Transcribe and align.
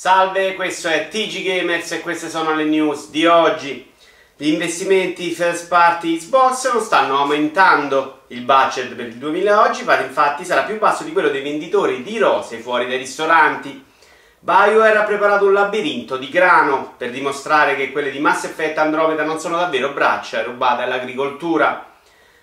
Salve, 0.00 0.54
questo 0.54 0.86
è 0.86 1.08
TG 1.08 1.42
Gamers 1.42 1.90
e 1.90 2.02
queste 2.02 2.28
sono 2.28 2.54
le 2.54 2.62
news 2.62 3.10
di 3.10 3.26
oggi. 3.26 3.92
Gli 4.36 4.52
investimenti 4.52 5.32
first 5.32 5.66
party 5.66 6.18
Xbox 6.18 6.72
non 6.72 6.80
stanno 6.80 7.18
aumentando. 7.18 8.20
Il 8.28 8.42
budget 8.42 8.94
per 8.94 9.06
il 9.06 9.16
2000 9.16 9.60
oggi 9.60 9.80
infatti 9.80 10.44
sarà 10.44 10.62
più 10.62 10.78
basso 10.78 11.02
di 11.02 11.10
quello 11.10 11.30
dei 11.30 11.42
venditori 11.42 12.04
di 12.04 12.16
rose 12.16 12.58
fuori 12.58 12.86
dai 12.86 12.96
ristoranti. 12.96 13.84
BioWare 14.38 14.98
ha 14.98 15.02
preparato 15.02 15.46
un 15.46 15.54
labirinto 15.54 16.16
di 16.16 16.28
grano 16.28 16.94
per 16.96 17.10
dimostrare 17.10 17.74
che 17.74 17.90
quelle 17.90 18.12
di 18.12 18.20
Mass 18.20 18.44
Effect 18.44 18.78
Andromeda 18.78 19.24
non 19.24 19.40
sono 19.40 19.56
davvero 19.56 19.88
braccia 19.88 20.44
rubate 20.44 20.82
all'agricoltura. 20.82 21.87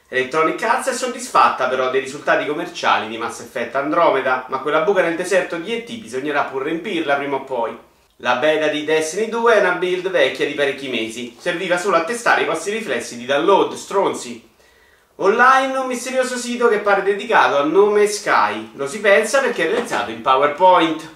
Electronic 0.07 0.61
Arts 0.61 0.89
è 0.89 0.93
soddisfatta 0.93 1.67
però 1.67 1.89
dei 1.89 1.99
risultati 1.99 2.45
commerciali 2.45 3.07
di 3.07 3.17
Mass 3.17 3.39
Effect 3.39 3.73
Andromeda, 3.73 4.45
ma 4.49 4.59
quella 4.59 4.81
buca 4.81 5.01
nel 5.01 5.15
deserto 5.15 5.55
di 5.55 5.73
ET 5.73 5.91
bisognerà 5.93 6.43
pur 6.43 6.61
riempirla 6.61 7.15
prima 7.15 7.37
o 7.37 7.43
poi. 7.43 7.75
La 8.17 8.35
beta 8.35 8.67
di 8.67 8.85
Destiny 8.85 9.29
2 9.29 9.55
è 9.55 9.59
una 9.61 9.71
build 9.71 10.11
vecchia 10.11 10.45
di 10.45 10.53
parecchi 10.53 10.89
mesi, 10.89 11.35
serviva 11.39 11.79
solo 11.79 11.95
a 11.95 12.03
testare 12.03 12.43
i 12.43 12.45
vostri 12.45 12.73
riflessi 12.73 13.17
di 13.17 13.25
download, 13.25 13.73
stronzi. 13.73 14.47
Online 15.15 15.75
un 15.75 15.87
misterioso 15.87 16.37
sito 16.37 16.67
che 16.67 16.79
pare 16.79 17.01
dedicato 17.01 17.57
al 17.57 17.71
nome 17.71 18.05
Sky, 18.05 18.73
lo 18.75 18.85
si 18.85 18.99
pensa 18.99 19.39
perché 19.39 19.65
è 19.65 19.71
realizzato 19.71 20.11
in 20.11 20.21
PowerPoint. 20.21 21.15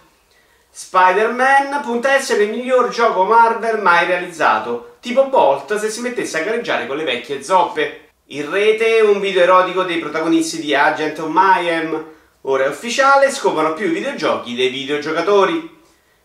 Spider-Man 0.72 1.81
punta 1.84 2.09
a 2.09 2.14
essere 2.14 2.44
il 2.44 2.50
miglior 2.50 2.90
gioco 2.90 3.26
Marvel 3.26 3.84
mai 3.84 4.08
realizzato, 4.08 4.95
tipo 5.00 5.28
Bolt 5.28 5.78
se 5.78 5.92
si 5.92 6.02
mettesse 6.02 6.40
a 6.40 6.44
gareggiare 6.44 6.88
con 6.88 6.98
le 6.98 7.03
vecchie 7.03 7.44
zoppe. 7.44 8.09
In 8.32 8.48
rete 8.52 9.02
un 9.02 9.20
video 9.20 9.42
erotico 9.42 9.82
dei 9.82 9.98
protagonisti 9.98 10.60
di 10.62 10.76
Agent 10.76 11.18
of 11.18 11.30
Mayhem. 11.30 12.06
Ora 12.42 12.66
è 12.66 12.67
ufficiale, 12.67 13.31
scopano 13.31 13.73
più 13.73 13.88
i 13.88 13.92
videogiochi 13.92 14.53
dei 14.53 14.70
videogiocatori. 14.70 15.78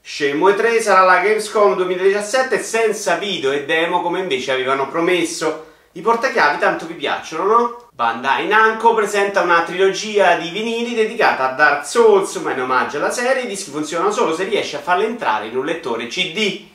Shenmue 0.03 0.55
3 0.55 0.83
sarà 0.83 1.01
la 1.01 1.20
Gamescom 1.20 1.75
2017 1.77 2.62
senza 2.62 3.15
video 3.15 3.53
e 3.53 3.65
demo 3.65 4.03
come 4.03 4.20
invece 4.20 4.53
avevano 4.53 4.87
promesso. 4.91 5.65
I 5.93 6.03
portachiavi 6.03 6.59
tanto 6.59 6.84
vi 6.84 6.93
piacciono, 6.93 7.45
no? 7.45 7.89
Bandai 7.95 8.48
Namco 8.48 8.93
presenta 8.93 9.41
una 9.41 9.62
trilogia 9.62 10.37
di 10.37 10.50
vinili 10.50 10.95
dedicata 10.95 11.53
a 11.53 11.55
Dark 11.55 11.87
Souls, 11.87 12.34
ma 12.37 12.53
in 12.53 12.61
omaggio 12.61 12.98
alla 12.98 13.11
serie 13.11 13.45
i 13.45 13.47
dischi 13.47 13.71
funzionano 13.71 14.11
solo 14.11 14.34
se 14.34 14.45
riesci 14.45 14.77
a 14.77 14.81
farli 14.81 15.06
entrare 15.06 15.47
in 15.47 15.56
un 15.56 15.65
lettore 15.65 16.09
CD. 16.09 16.73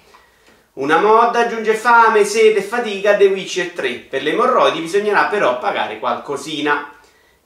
Una 0.80 0.98
mod 1.00 1.36
aggiunge 1.36 1.74
fame, 1.74 2.24
sete 2.24 2.60
e 2.60 2.62
fatica 2.62 3.12
a 3.12 3.18
The 3.18 3.26
Witcher 3.26 3.72
3. 3.72 3.96
Per 4.10 4.24
le 4.24 4.32
emorroidi 4.32 4.80
bisognerà 4.80 5.26
però 5.26 5.60
pagare 5.60 6.00
qualcosina. 6.00 6.90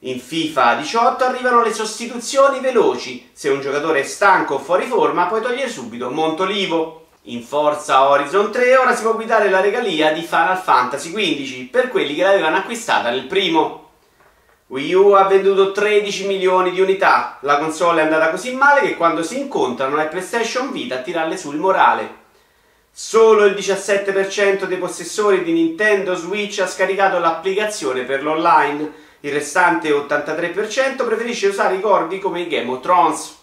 In 0.00 0.20
FIFA 0.20 0.76
18 0.76 1.24
arrivano 1.24 1.60
le 1.60 1.72
sostituzioni 1.72 2.60
veloci. 2.60 3.30
Se 3.32 3.48
un 3.48 3.60
giocatore 3.60 4.02
è 4.02 4.02
stanco 4.04 4.54
o 4.54 4.58
fuori 4.60 4.86
forma 4.86 5.26
puoi 5.26 5.42
togliere 5.42 5.68
subito 5.68 6.10
Montolivo. 6.10 7.06
In 7.22 7.42
Forza 7.42 8.08
Horizon 8.08 8.52
3 8.52 8.76
ora 8.76 8.94
si 8.94 9.02
può 9.02 9.16
guidare 9.16 9.50
la 9.50 9.60
regalia 9.60 10.12
di 10.12 10.22
Final 10.22 10.56
Fantasy 10.56 11.10
XV 11.10 11.70
per 11.70 11.88
quelli 11.88 12.14
che 12.14 12.22
l'avevano 12.22 12.58
acquistata 12.58 13.10
nel 13.10 13.24
primo. 13.24 13.88
Wii 14.68 14.94
U 14.94 15.10
ha 15.10 15.24
venduto 15.24 15.72
13 15.72 16.28
milioni 16.28 16.70
di 16.70 16.80
unità. 16.80 17.38
La 17.40 17.58
console 17.58 18.00
è 18.00 18.04
andata 18.04 18.30
così 18.30 18.54
male 18.54 18.82
che 18.82 18.96
quando 18.96 19.24
si 19.24 19.40
incontrano 19.40 19.98
è 19.98 20.06
PlayStation 20.06 20.70
Vita 20.70 20.94
a 20.94 21.02
tirarle 21.02 21.36
sul 21.36 21.56
morale. 21.56 22.22
Solo 22.96 23.44
il 23.46 23.54
17% 23.54 24.66
dei 24.66 24.78
possessori 24.78 25.42
di 25.42 25.50
Nintendo 25.50 26.14
Switch 26.14 26.60
ha 26.60 26.68
scaricato 26.68 27.18
l'applicazione 27.18 28.04
per 28.04 28.22
l'online, 28.22 28.92
il 29.18 29.32
restante 29.32 29.90
83% 29.90 31.04
preferisce 31.04 31.48
usare 31.48 31.74
i 31.74 31.80
corvi 31.80 32.20
come 32.20 32.42
i 32.42 32.46
Game 32.46 32.70
of 32.70 32.80
Thrones. 32.82 33.36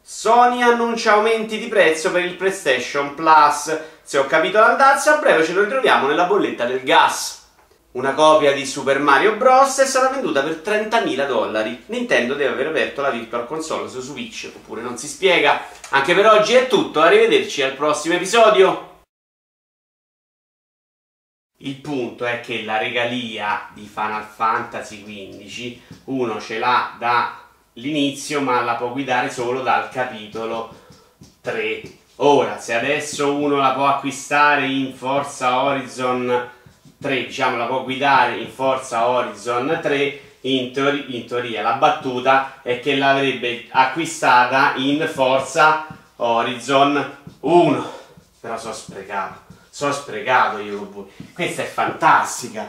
Sony 0.00 0.62
annuncia 0.62 1.14
aumenti 1.14 1.58
di 1.58 1.66
prezzo 1.66 2.12
per 2.12 2.24
il 2.24 2.36
PlayStation 2.36 3.16
Plus. 3.16 3.76
Se 4.04 4.18
ho 4.18 4.26
capito 4.26 4.60
l'andazzo, 4.60 5.10
a 5.10 5.16
breve 5.16 5.44
ce 5.44 5.52
lo 5.52 5.64
ritroviamo 5.64 6.06
nella 6.06 6.26
bolletta 6.26 6.64
del 6.64 6.84
gas. 6.84 7.39
Una 7.92 8.14
copia 8.14 8.52
di 8.52 8.64
Super 8.66 9.00
Mario 9.00 9.34
Bros. 9.34 9.80
è 9.80 9.84
stata 9.84 10.10
venduta 10.10 10.44
per 10.44 10.62
30.000 10.64 11.26
dollari. 11.26 11.82
Nintendo 11.86 12.34
deve 12.34 12.52
aver 12.52 12.68
aperto 12.68 13.00
la 13.00 13.10
Virtual 13.10 13.48
Console 13.48 13.88
su 13.88 14.00
Switch, 14.00 14.48
oppure 14.54 14.80
non 14.80 14.96
si 14.96 15.08
spiega. 15.08 15.60
Anche 15.88 16.14
per 16.14 16.26
oggi 16.26 16.54
è 16.54 16.68
tutto, 16.68 17.00
arrivederci 17.00 17.62
al 17.62 17.74
prossimo 17.74 18.14
episodio. 18.14 19.02
Il 21.62 21.80
punto 21.80 22.26
è 22.26 22.40
che 22.40 22.62
la 22.62 22.78
regalia 22.78 23.68
di 23.74 23.90
Final 23.92 24.22
Fantasy 24.24 25.02
XV 25.02 25.80
uno 26.04 26.40
ce 26.40 26.58
l'ha 26.60 26.94
dall'inizio, 26.96 28.40
ma 28.40 28.62
la 28.62 28.76
può 28.76 28.92
guidare 28.92 29.32
solo 29.32 29.62
dal 29.62 29.90
capitolo 29.90 30.72
3. 31.40 31.82
Ora, 32.22 32.60
se 32.60 32.72
adesso 32.72 33.34
uno 33.34 33.56
la 33.56 33.72
può 33.72 33.88
acquistare 33.88 34.66
in 34.66 34.94
Forza 34.94 35.64
Horizon 35.64 36.58
3 37.00 37.26
diciamo 37.26 37.56
la 37.56 37.64
può 37.66 37.82
guidare 37.82 38.36
in 38.36 38.50
Forza 38.50 39.08
Horizon 39.08 39.78
3 39.80 40.20
in, 40.42 40.72
teori 40.72 41.16
in 41.16 41.26
teoria 41.26 41.62
la 41.62 41.74
battuta 41.74 42.60
è 42.62 42.80
che 42.80 42.96
l'avrebbe 42.96 43.66
acquistata 43.70 44.74
in 44.76 45.08
Forza 45.10 45.86
Horizon 46.16 47.16
1 47.40 47.92
però 48.40 48.58
so 48.58 48.72
sprecato 48.72 49.40
so 49.70 49.90
sprecato 49.92 50.58
io 50.58 51.08
questa 51.32 51.62
è 51.62 51.66
fantastica 51.66 52.68